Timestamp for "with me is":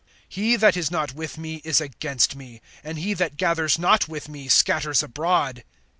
1.13-1.79